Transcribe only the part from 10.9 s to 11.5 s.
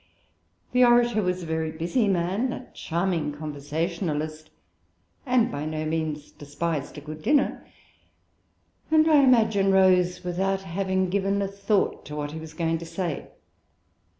given a